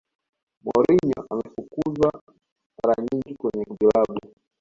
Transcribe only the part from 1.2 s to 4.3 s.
amefukuzwa mara nyingi kwenye vilabu